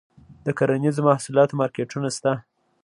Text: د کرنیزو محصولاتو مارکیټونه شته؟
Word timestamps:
د 0.45 0.47
کرنیزو 0.57 1.01
محصولاتو 1.07 1.57
مارکیټونه 1.59 2.09
شته؟ 2.15 2.31